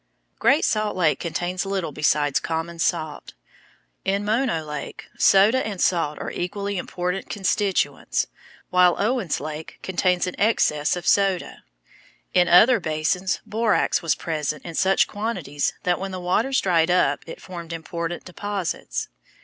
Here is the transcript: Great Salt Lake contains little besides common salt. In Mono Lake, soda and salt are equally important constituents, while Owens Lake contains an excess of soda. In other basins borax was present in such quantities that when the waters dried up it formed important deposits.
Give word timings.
Great 0.39 0.65
Salt 0.65 0.95
Lake 0.95 1.19
contains 1.19 1.63
little 1.63 1.91
besides 1.91 2.39
common 2.39 2.79
salt. 2.79 3.33
In 4.03 4.25
Mono 4.25 4.63
Lake, 4.65 5.05
soda 5.15 5.63
and 5.63 5.79
salt 5.79 6.17
are 6.17 6.31
equally 6.31 6.79
important 6.79 7.29
constituents, 7.29 8.25
while 8.71 8.95
Owens 8.99 9.39
Lake 9.39 9.77
contains 9.83 10.25
an 10.25 10.33
excess 10.39 10.95
of 10.95 11.05
soda. 11.05 11.63
In 12.33 12.47
other 12.47 12.79
basins 12.79 13.41
borax 13.45 14.01
was 14.01 14.15
present 14.15 14.65
in 14.65 14.73
such 14.73 15.07
quantities 15.07 15.71
that 15.83 15.99
when 15.99 16.09
the 16.09 16.19
waters 16.19 16.61
dried 16.61 16.89
up 16.89 17.19
it 17.27 17.39
formed 17.39 17.71
important 17.71 18.25
deposits. 18.25 19.07